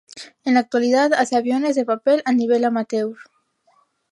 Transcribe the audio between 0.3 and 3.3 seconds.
En la actualidad, hace aviones de papel a nivel amateur.